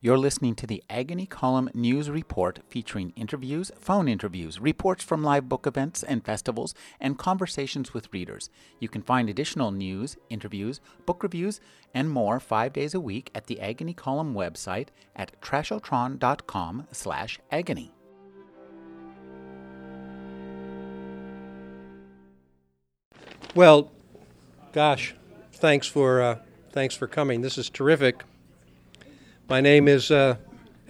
[0.00, 5.48] You're listening to the Agony Column News Report featuring interviews, phone interviews, reports from live
[5.48, 8.48] book events and festivals, and conversations with readers.
[8.78, 11.60] You can find additional news, interviews, book reviews,
[11.92, 17.92] and more five days a week at the Agony Column website at trashotron.com slash agony.
[23.56, 23.90] Well,
[24.72, 25.16] gosh,
[25.54, 26.38] thanks for uh,
[26.70, 27.40] thanks for coming.
[27.40, 28.22] This is terrific.
[29.50, 30.36] My name is, uh,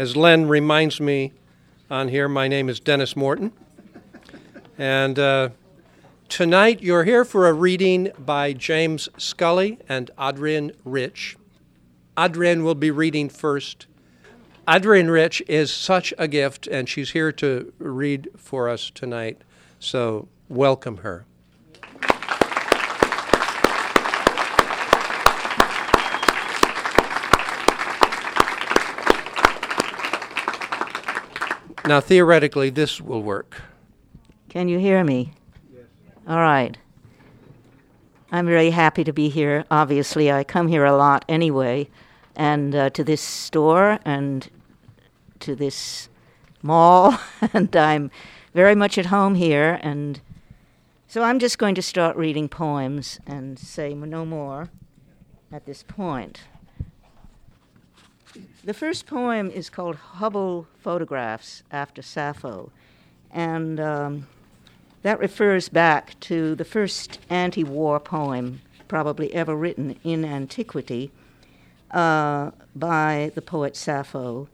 [0.00, 1.32] as Len reminds me
[1.88, 3.52] on here, my name is Dennis Morton,
[4.76, 5.50] and uh,
[6.28, 11.36] tonight you're here for a reading by James Scully and Adrienne Rich.
[12.18, 13.86] Adrienne will be reading first.
[14.66, 19.40] Adrienne Rich is such a gift, and she's here to read for us tonight.
[19.78, 21.27] So welcome her.
[31.88, 33.62] Now, theoretically, this will work.
[34.50, 35.32] Can you hear me?
[35.74, 35.86] Yes.
[36.28, 36.76] All right.
[38.30, 39.64] I'm very happy to be here.
[39.70, 41.88] Obviously, I come here a lot anyway,
[42.36, 44.50] and uh, to this store and
[45.40, 46.10] to this
[46.60, 47.18] mall,
[47.54, 48.10] and I'm
[48.52, 49.80] very much at home here.
[49.82, 50.20] And
[51.06, 54.68] so I'm just going to start reading poems and say no more
[55.50, 56.40] at this point.
[58.68, 62.70] The first poem is called Hubble Photographs after Sappho,
[63.30, 64.26] and um,
[65.00, 71.10] that refers back to the first anti war poem probably ever written in antiquity
[71.92, 74.50] uh, by the poet Sappho,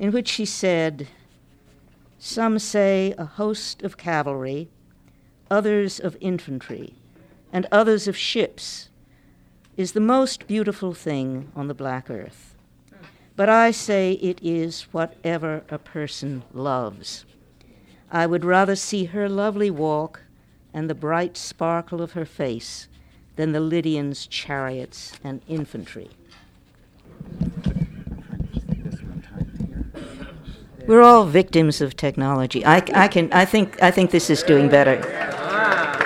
[0.00, 1.06] in which she said,
[2.18, 4.70] Some say a host of cavalry,
[5.52, 6.94] others of infantry,
[7.52, 8.88] and others of ships
[9.76, 12.55] is the most beautiful thing on the black earth.
[13.36, 17.26] But I say it is whatever a person loves.
[18.10, 20.22] I would rather see her lovely walk
[20.72, 22.88] and the bright sparkle of her face
[23.36, 26.08] than the Lydians' chariots and infantry.
[30.86, 32.64] We're all victims of technology.
[32.64, 34.96] I, I, can, I, think, I think this is doing better.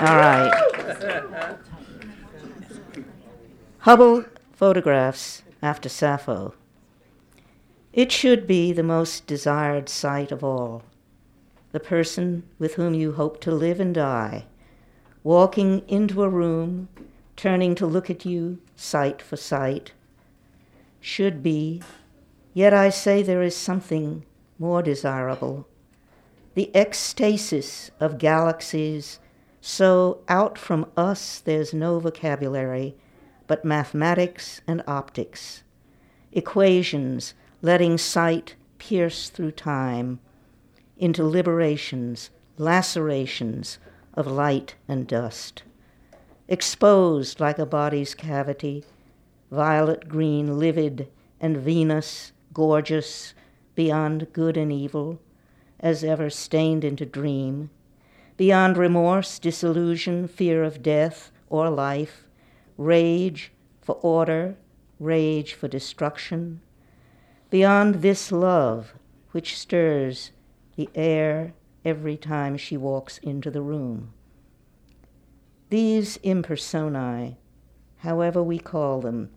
[0.00, 0.50] All right.
[3.80, 6.54] Hubble photographs after Sappho.
[7.92, 10.84] It should be the most desired sight of all.
[11.72, 14.46] The person with whom you hope to live and die,
[15.24, 16.88] walking into a room,
[17.34, 19.92] turning to look at you, sight for sight,
[21.00, 21.82] should be,
[22.54, 24.24] yet I say there is something
[24.56, 25.66] more desirable.
[26.54, 29.18] The ecstasis of galaxies,
[29.60, 32.94] so out from us there's no vocabulary,
[33.48, 35.64] but mathematics and optics,
[36.32, 40.19] equations letting sight pierce through time
[40.97, 43.78] into liberations, lacerations
[44.15, 45.62] of light and dust.
[46.49, 48.84] Exposed like a body's cavity,
[49.50, 51.09] violet green, livid,
[51.41, 53.34] and Venus, gorgeous,
[53.75, 55.20] beyond good and evil,
[55.78, 57.70] as ever stained into dream,
[58.37, 62.25] beyond remorse, disillusion, fear of death or life,
[62.76, 64.56] rage for order,
[64.99, 66.60] rage for destruction,
[67.50, 68.94] beyond this love
[69.33, 70.31] which stirs
[70.77, 71.53] the air
[71.84, 74.12] every time she walks into the room.
[75.69, 77.37] These impersonae,
[77.99, 79.31] however we call them,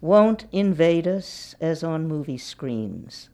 [0.00, 3.30] won't invade us as on movie screens.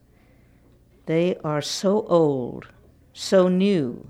[1.06, 2.69] They are so old,
[3.12, 4.09] so new,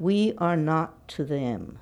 [0.00, 1.78] we are not to them.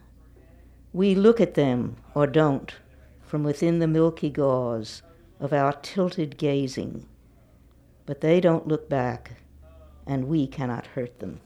[0.92, 2.74] We look at them, or don't,
[3.22, 5.02] from within the milky gauze
[5.40, 7.06] of our tilted gazing
[8.06, 9.32] but they don't look back,
[10.06, 11.40] and we cannot hurt them.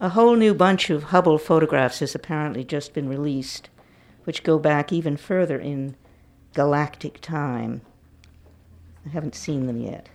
[0.00, 3.68] A whole new bunch of Hubble photographs has apparently just been released,
[4.24, 5.94] which go back even further in
[6.54, 7.82] galactic time.
[9.06, 10.08] I haven't seen them yet.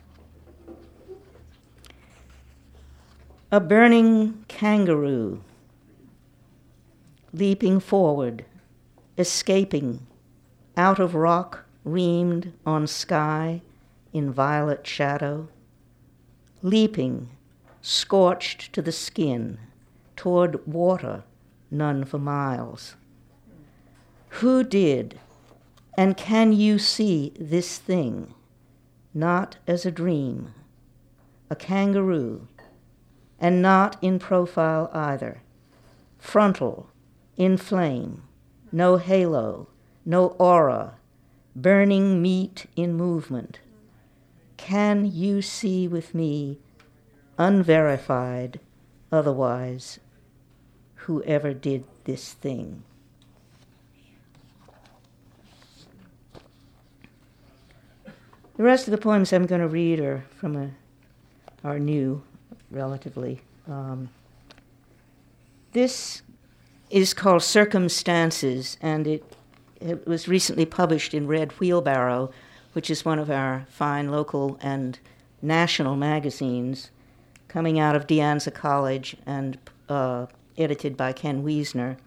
[3.50, 5.42] A burning kangaroo
[7.31, 8.44] leaping forward,
[9.18, 10.06] escaping
[10.75, 13.62] out of rock reamed on sky
[14.13, 15.48] in violet shadow,
[16.62, 17.30] leaping,
[17.81, 19.57] scorched to the skin,
[20.16, 21.24] toward water
[21.72, 22.95] none for miles.
[24.30, 25.19] Who did,
[25.98, 28.33] and can you see this thing,
[29.13, 30.54] not as a dream,
[31.50, 32.48] a kangaroo,
[33.40, 35.42] and not in profile either,
[36.18, 36.90] frontal,
[37.36, 38.24] in flame,
[38.72, 39.68] no halo,
[40.06, 40.95] no aura,
[41.57, 43.59] burning meat in movement.
[44.57, 46.59] Can you see with me,
[47.39, 48.59] unverified,
[49.12, 50.00] otherwise,
[50.95, 52.83] whoever did this thing?
[58.56, 60.69] The rest of the poems I'm going to read are from a,
[61.63, 62.21] are new,
[62.69, 63.42] relatively.
[63.68, 64.09] Um,
[65.74, 66.21] this
[66.92, 69.37] is called Circumstances, and it,
[69.79, 72.31] it was recently published in Red Wheelbarrow,
[72.74, 75.00] which is one of our fine local and
[75.41, 76.91] national magazines,
[77.47, 79.57] coming out of De Anza College and
[79.89, 80.25] uh,
[80.57, 81.97] edited by Ken Weisner.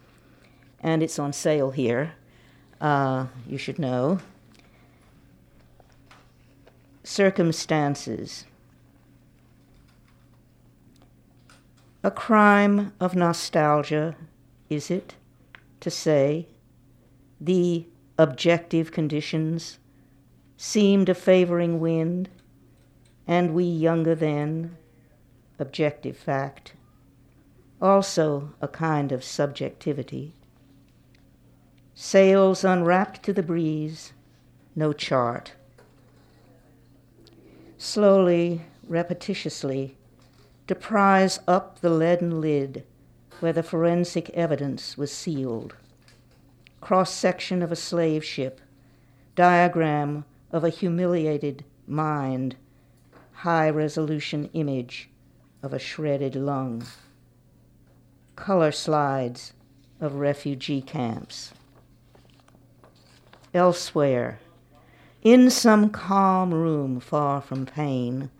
[0.80, 2.14] And it's on sale here,
[2.80, 4.20] uh, you should know
[7.10, 8.44] circumstances.
[12.02, 14.14] A crime of nostalgia,
[14.70, 15.14] is it,
[15.80, 16.46] to say,
[17.40, 17.86] the
[18.18, 19.78] objective conditions
[20.56, 22.28] seemed a favoring wind,
[23.26, 24.76] and we younger then,
[25.58, 26.74] objective fact,
[27.80, 30.34] also a kind of subjectivity.
[31.94, 34.12] Sails unwrapped to the breeze,
[34.76, 35.54] no chart
[37.80, 39.92] slowly, repetitiously,
[40.66, 42.84] to prise up the leaden lid
[43.40, 45.74] where the forensic evidence was sealed.
[46.80, 48.60] Cross section of a slave ship,
[49.34, 52.56] diagram of a humiliated mind,
[53.32, 55.08] high resolution image
[55.62, 56.84] of a shredded lung,
[58.36, 59.52] color slides
[60.00, 61.52] of refugee camps.
[63.52, 64.40] Elsewhere,
[65.22, 68.30] in some calm room far from pain,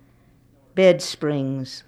[0.74, 1.82] bed springs,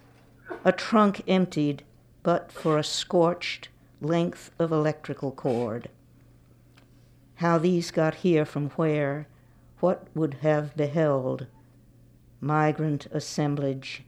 [0.64, 1.82] a trunk emptied
[2.22, 3.68] but for a scorched
[4.00, 5.88] length of electrical cord.
[7.36, 9.26] How these got here from where,
[9.80, 11.46] what would have beheld?
[12.40, 14.04] Migrant assemblage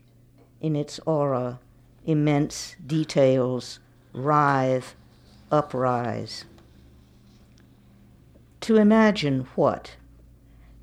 [0.61, 1.59] in its aura,
[2.05, 3.79] immense details,
[4.13, 4.95] writhe,
[5.51, 6.45] uprise.
[8.61, 9.95] To imagine what?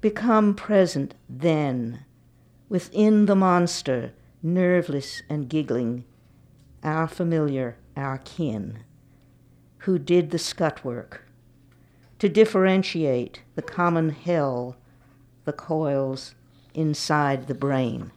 [0.00, 2.04] Become present then,
[2.68, 4.12] within the monster,
[4.42, 6.04] nerveless and giggling,
[6.82, 8.80] our familiar, our kin,
[9.78, 11.26] who did the scut work,
[12.22, 14.76] to differentiate the common hell,
[15.44, 16.36] the coils
[16.72, 18.12] inside the brain.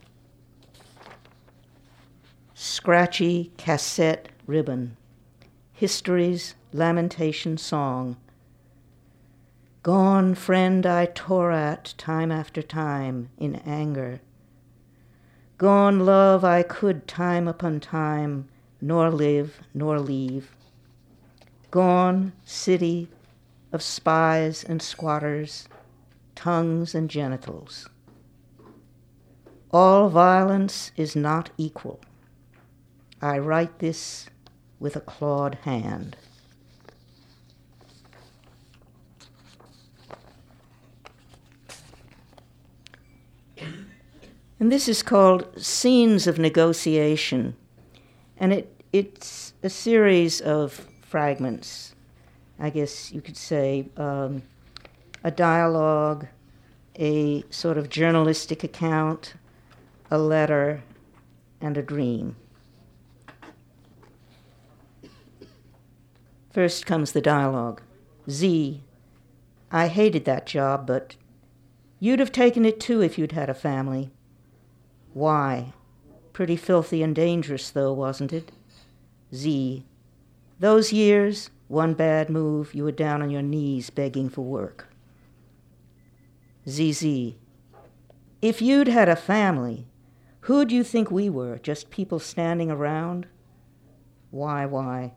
[2.53, 4.95] Scratchy cassette ribbon,
[5.73, 8.15] history's lamentation song
[9.81, 14.21] Gone, friend, I tore at time after time in anger.
[15.57, 18.49] Gone, love, I could time upon time
[18.79, 20.51] nor live nor leave.
[21.71, 23.09] Gone, city
[23.75, 25.67] of spies and squatters,
[26.33, 27.89] tongues and genitals.
[29.71, 31.99] All violence is not equal.
[33.21, 34.27] I write this
[34.79, 36.15] with a clawed hand.
[44.59, 47.55] And this is called Scenes of Negotiation.
[48.37, 51.94] And it, it's a series of fragments,
[52.59, 54.43] I guess you could say, um,
[55.23, 56.27] a dialogue,
[56.97, 59.33] a sort of journalistic account,
[60.09, 60.83] a letter,
[61.59, 62.35] and a dream.
[66.51, 67.81] First comes the dialogue.
[68.29, 68.81] Z,
[69.71, 71.15] I hated that job, but
[71.99, 74.11] you'd have taken it too if you'd had a family.
[75.13, 75.73] Why?
[76.31, 78.51] Pretty filthy and dangerous, though, wasn't it?
[79.33, 79.85] Z.
[80.59, 84.87] Those years, one bad move, you were down on your knees begging for work.
[86.67, 87.33] ZZ.
[88.41, 89.87] If you'd had a family,
[90.41, 91.57] who'd you think we were?
[91.57, 93.27] Just people standing around?
[94.31, 95.13] Why, why?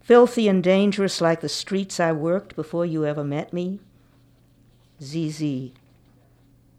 [0.00, 3.80] Filthy and dangerous like the streets I worked before you ever met me?
[5.02, 5.72] ZZ.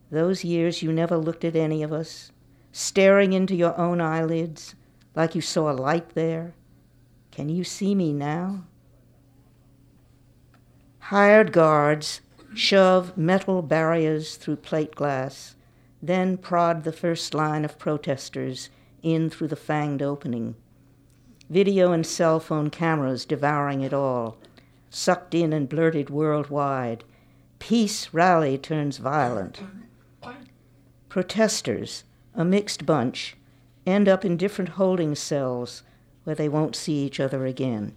[0.10, 2.32] Those years you never looked at any of us,
[2.72, 4.76] staring into your own eyelids
[5.16, 6.54] like you saw a light there.
[7.32, 8.66] Can you see me now?
[11.00, 12.22] Hired guards
[12.54, 15.56] shove metal barriers through plate glass,
[16.02, 18.70] then prod the first line of protesters
[19.02, 20.56] in through the fanged opening.
[21.50, 24.38] Video and cell phone cameras devouring it all,
[24.90, 27.04] sucked in and blurted worldwide.
[27.60, 29.62] Peace rally turns violent.
[31.10, 33.36] Protesters, a mixed bunch,
[33.86, 35.84] end up in different holding cells
[36.24, 37.94] where they won't see each other again.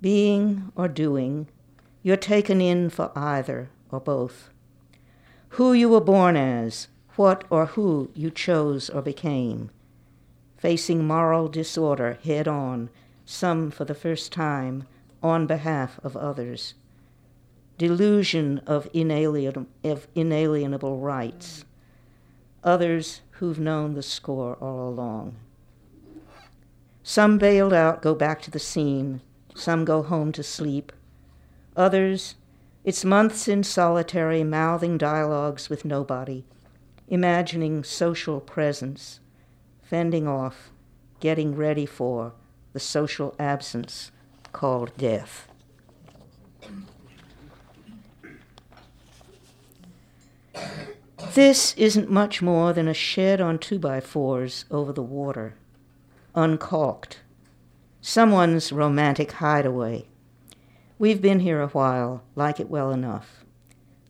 [0.00, 1.48] Being or doing,
[2.02, 4.50] You're taken in for either or both.
[5.50, 9.70] Who you were born as, what or who you chose or became.
[10.58, 12.90] Facing moral disorder head on,
[13.24, 14.86] some for the first time,
[15.22, 16.74] on behalf of others.
[17.78, 21.64] Delusion of, inalien- of inalienable rights.
[22.62, 25.36] Others who've known the score all along.
[27.06, 29.20] Some bailed out go back to the scene,
[29.54, 30.90] some go home to sleep.
[31.76, 32.36] Others,
[32.82, 36.44] it's months in solitary mouthing dialogues with nobody,
[37.06, 39.20] imagining social presence,
[39.82, 40.70] fending off,
[41.20, 42.32] getting ready for
[42.72, 44.10] the social absence
[44.54, 45.46] called death.
[51.34, 55.54] This isn't much more than a shed on two by fours over the water,
[56.34, 57.20] uncaulked.
[58.00, 60.06] Someone's romantic hideaway.
[60.98, 63.44] We've been here a while, like it well enough.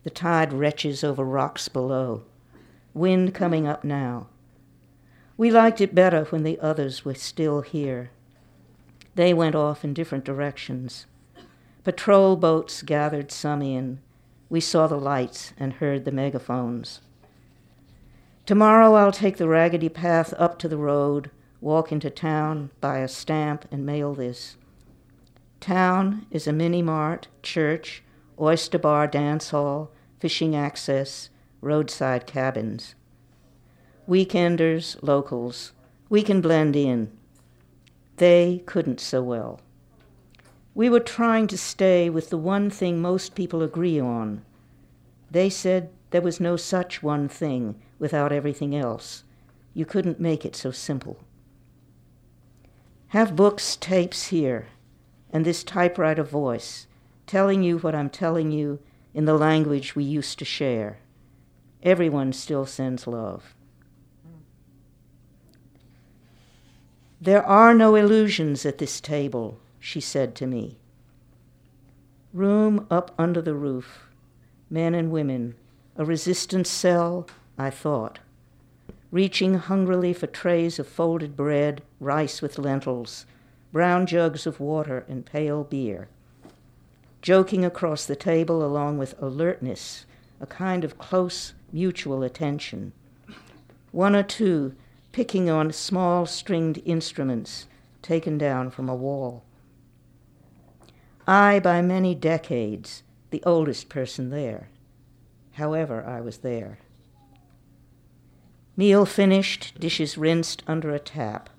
[0.03, 2.23] The tide retches over rocks below,
[2.93, 4.27] wind coming up now.
[5.37, 8.11] We liked it better when the others were still here.
[9.15, 11.05] They went off in different directions.
[11.83, 13.99] Patrol boats gathered some in.
[14.49, 17.01] We saw the lights and heard the megaphones.
[18.45, 21.31] Tomorrow I'll take the raggedy path up to the road,
[21.65, 24.55] walk into town, buy a stamp, and mail this.
[25.59, 28.03] Town is a mini mart, church,
[28.39, 31.29] oyster bar, dance hall, fishing access,
[31.61, 32.93] roadside cabins.
[34.07, 35.71] Weekenders, locals,
[36.07, 37.11] we can blend in.
[38.17, 39.59] They couldn't so well.
[40.75, 44.45] We were trying to stay with the one thing most people agree on.
[45.31, 49.23] They said there was no such one thing without everything else.
[49.73, 51.17] You couldn't make it so simple.
[53.09, 54.67] Have books, tapes here,
[55.31, 56.87] and this typewriter voice
[57.27, 58.79] telling you what I'm telling you
[59.13, 60.99] in the language we used to share.
[61.83, 63.55] Everyone still sends love.
[67.21, 70.77] There are no illusions at this table, she said to me.
[72.33, 74.07] Room up under the roof,
[74.69, 75.55] men and women,
[75.95, 78.19] a resistance cell, I thought,
[79.15, 83.25] reaching hungrily for trays of folded bread, rice with lentils,
[83.71, 86.09] brown jugs of water, and pale beer.
[87.21, 90.05] Joking across the table along with alertness,
[90.41, 92.91] a kind of close mutual attention.
[93.93, 94.75] One or two
[95.13, 97.67] picking on small stringed instruments
[98.01, 99.45] taken down from a wall.
[101.25, 104.67] I, by many decades, the oldest person there.
[105.53, 106.79] However, I was there.
[108.77, 111.49] Meal finished, dishes rinsed under a tap.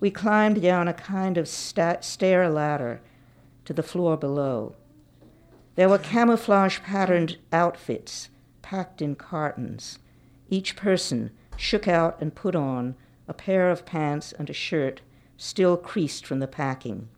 [0.00, 3.00] We climbed down a kind of sta- stair ladder
[3.66, 4.74] to the floor below.
[5.76, 8.30] There were camouflage patterned outfits
[8.62, 9.98] packed in cartons.
[10.48, 12.96] Each person shook out and put on
[13.28, 15.00] a pair of pants and a shirt
[15.36, 17.08] still creased from the packing.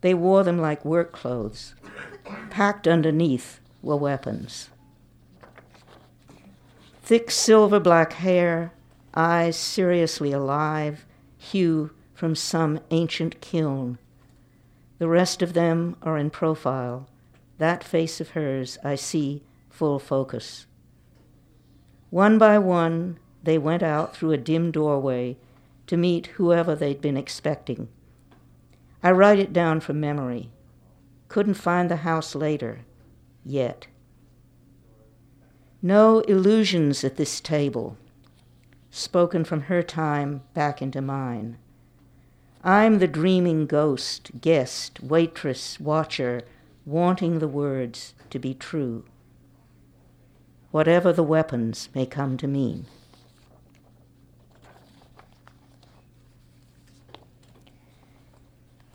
[0.00, 1.74] They wore them like work clothes.
[2.50, 4.70] Packed underneath were weapons.
[7.04, 8.72] Thick silver black hair,
[9.12, 11.04] eyes seriously alive,
[11.36, 13.98] hue from some ancient kiln.
[14.96, 17.06] The rest of them are in profile.
[17.58, 20.64] That face of hers I see full focus.
[22.08, 25.36] One by one, they went out through a dim doorway
[25.88, 27.88] to meet whoever they'd been expecting.
[29.02, 30.48] I write it down from memory.
[31.28, 32.86] Couldn't find the house later,
[33.44, 33.88] yet.
[35.86, 37.98] No illusions at this table,
[38.90, 41.58] spoken from her time back into mine.
[42.64, 46.40] I'm the dreaming ghost, guest, waitress, watcher,
[46.86, 49.04] wanting the words to be true,
[50.70, 52.86] whatever the weapons may come to mean.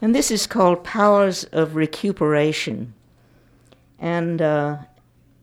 [0.01, 2.95] And this is called Powers of Recuperation.
[3.99, 4.77] And uh,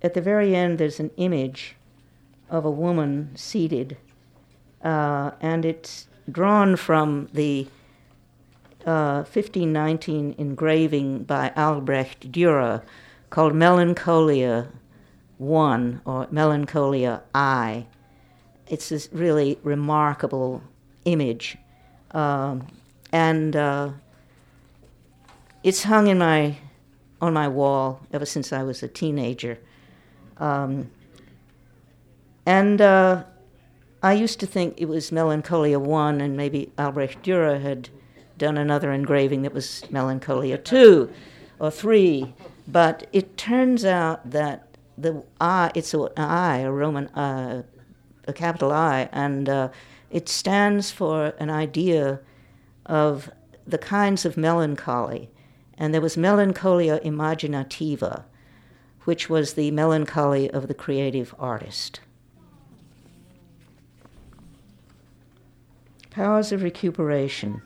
[0.03, 1.77] at the very end, there's an image
[2.51, 3.97] of a woman seated,
[4.83, 7.67] uh, and it's drawn from the
[8.85, 12.83] uh, 1519 engraving by Albrecht Dürer
[13.31, 14.69] called Melancholia
[15.41, 17.87] I or Melancholia I.
[18.69, 20.63] It's this really remarkable
[21.05, 21.57] image.
[22.13, 22.67] Um,
[23.13, 23.91] and uh,
[25.63, 26.57] it's hung in my
[27.21, 29.59] on my wall ever since I was a teenager.
[30.39, 30.91] Um,
[32.45, 33.25] and uh,
[34.03, 37.89] I used to think it was Melancholia 1, and maybe Albrecht Dürer had
[38.39, 41.11] done another engraving that was Melancholia 2
[41.59, 42.35] or 3.
[42.69, 47.63] But it turns out that the I, it's an I, a Roman, uh,
[48.27, 49.69] a capital I, and uh,
[50.11, 52.21] it stands for an idea
[52.87, 53.31] of
[53.67, 55.31] the kinds of melancholy.
[55.77, 58.25] And there was melancholia imaginativa,
[59.07, 62.01] which was the melancholy of the creative artist.
[66.11, 67.63] Powers of recuperation.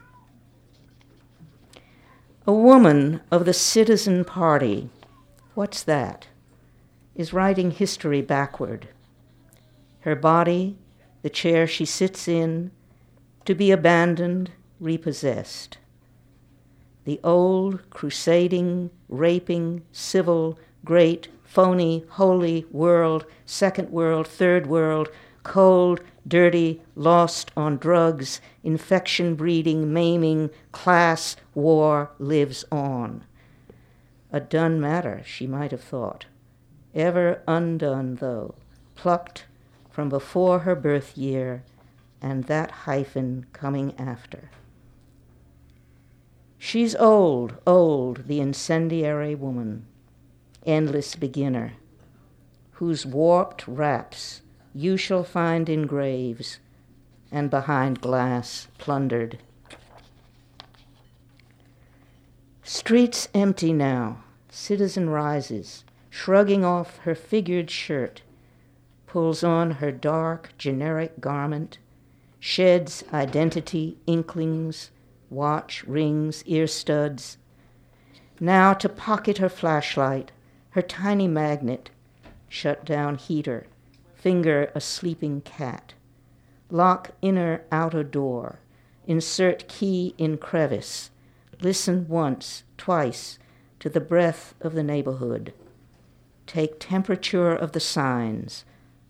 [2.46, 4.90] A woman of the Citizen Party,
[5.54, 6.28] what's that?
[7.14, 8.88] Is writing history backward.
[10.00, 10.76] Her body,
[11.22, 12.70] the chair she sits in,
[13.46, 15.78] to be abandoned, repossessed.
[17.04, 25.08] The old, crusading, raping, civil, great, phony, holy world, second world, third world,
[25.42, 33.24] cold, dirty, lost on drugs, infection breeding, maiming, class, war lives on.
[34.32, 36.26] A done matter, she might have thought.
[36.94, 38.54] Ever undone, though,
[38.94, 39.46] plucked
[39.90, 41.64] from before her birth year,
[42.22, 44.50] and that hyphen coming after.
[46.58, 49.86] She's old, old, the incendiary woman,
[50.70, 51.74] endless beginner,
[52.72, 54.42] whose warped wraps
[54.74, 56.60] you shall find in graves
[57.32, 59.38] and behind glass plundered.
[62.62, 64.22] Streets empty now.
[64.48, 68.22] Citizen rises, shrugging off her figured shirt,
[69.06, 71.78] pulls on her dark, generic garment,
[72.40, 74.90] sheds identity, inklings,
[75.28, 77.38] watch, rings, ear studs.
[78.40, 80.32] Now to pocket her flashlight,
[80.70, 81.90] her tiny magnet,
[82.48, 83.66] shut down heater,
[84.14, 85.94] finger a sleeping cat,
[86.70, 88.60] lock inner outer door,
[89.06, 91.10] insert key in crevice,
[91.60, 93.38] listen once, twice
[93.80, 95.52] to the breath of the neighborhood,
[96.46, 98.64] take temperature of the signs,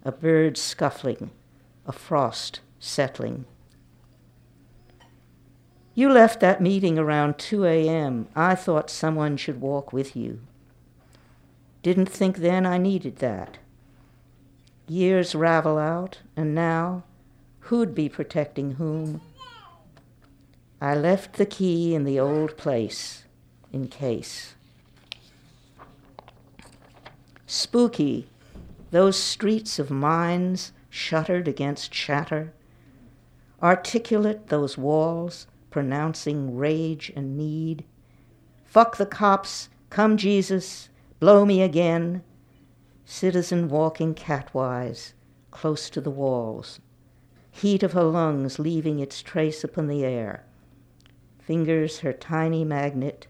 [0.04, 1.30] a bird scuffling,
[1.87, 3.44] a frost settling.
[5.94, 8.28] You left that meeting around 2 a.m.
[8.35, 10.40] I thought someone should walk with you.
[11.82, 13.58] Didn't think then I needed that.
[14.86, 17.04] Years ravel out, and now,
[17.60, 19.20] who'd be protecting whom?
[20.80, 23.24] I left the key in the old place,
[23.72, 24.54] in case.
[27.46, 28.28] Spooky,
[28.90, 32.52] those streets of minds shuttered against shatter.
[33.62, 37.84] Articulate, those walls pronouncing rage and need.
[38.66, 40.89] Fuck the cops, come Jesus,
[41.20, 42.22] blow me again,
[43.04, 45.12] citizen walking catwise,
[45.50, 46.80] close to the walls,
[47.50, 50.44] heat of her lungs leaving its trace upon the air,
[51.38, 53.26] fingers her tiny magnet,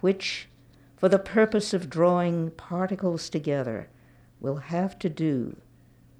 [0.00, 0.48] which,
[0.96, 3.88] for the purpose of drawing particles together,
[4.40, 5.56] will have to do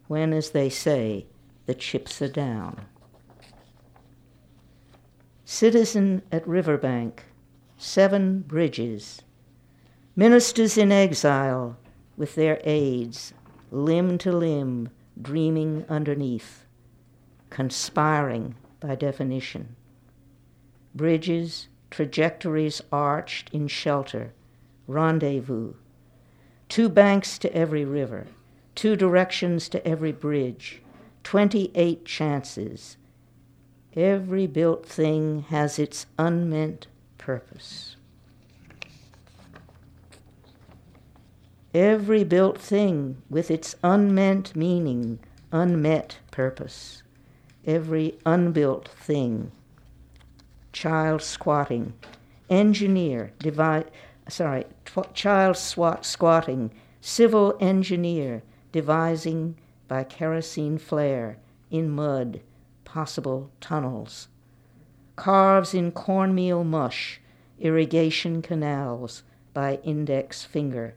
[0.06, 1.26] when, as they say,
[1.66, 2.86] the chips are down.
[5.44, 7.24] Citizen at Riverbank,
[7.78, 9.22] seven bridges,
[10.16, 11.76] ministers in exile,
[12.16, 13.32] with their aides,
[13.70, 16.66] limb to limb, dreaming underneath,
[17.48, 19.76] conspiring by definition.
[20.94, 24.32] Bridges, trajectories arched in shelter,
[24.86, 25.74] rendezvous.
[26.68, 28.26] Two banks to every river,
[28.74, 30.82] two directions to every bridge,
[31.24, 32.96] 28 chances.
[33.94, 36.86] Every built thing has its unmeant
[37.18, 37.96] purpose.
[41.74, 45.18] Every built thing with its unmeant meaning,
[45.52, 47.02] unmet purpose,
[47.64, 49.52] every unbuilt thing.
[50.72, 51.92] Child squatting,
[52.48, 53.88] engineer, devi-
[54.28, 59.56] sorry, tw- child swat- squatting, civil engineer, devising
[59.86, 61.38] by kerosene flare
[61.70, 62.40] in mud.
[62.84, 64.26] Possible tunnels.
[65.14, 67.20] Carves in cornmeal mush,
[67.60, 69.22] irrigation canals
[69.54, 70.94] by index finger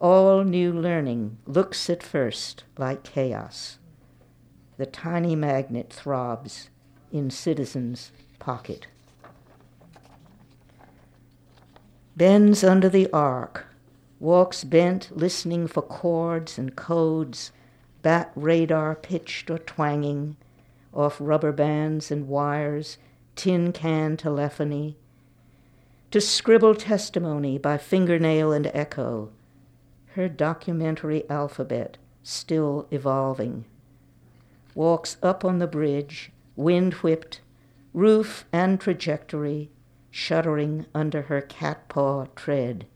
[0.00, 3.78] all new learning looks at first like chaos.
[4.76, 6.68] The tiny magnet throbs
[7.12, 8.86] in citizen's pocket.
[12.16, 13.66] Bends under the arc,
[14.20, 17.52] walks bent, listening for chords and codes,
[18.02, 20.36] bat radar pitched or twanging,
[20.92, 22.98] off rubber bands and wires,
[23.34, 24.96] tin can telephony,
[26.10, 29.32] to scribble testimony by fingernail and echo,
[30.14, 33.64] her documentary alphabet still evolving.
[34.74, 37.40] Walks up on the bridge, wind whipped,
[37.92, 39.70] roof and trajectory
[40.10, 42.86] shuddering under her cat paw tread,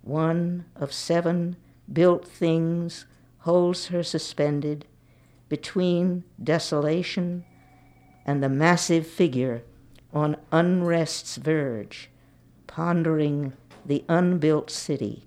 [0.00, 1.56] one of seven
[1.92, 3.04] built things
[3.40, 4.86] holds her suspended
[5.50, 7.44] between desolation
[8.24, 9.62] and the massive figure
[10.12, 12.08] on unrest's verge,
[12.66, 13.52] pondering
[13.84, 15.26] the unbuilt city,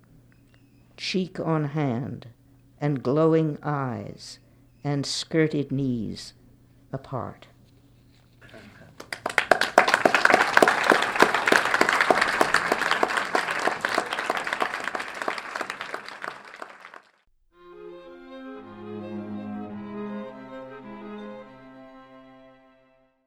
[0.97, 2.27] cheek on hand
[2.79, 4.39] and glowing eyes
[4.83, 6.33] and skirted knees
[6.91, 7.47] apart.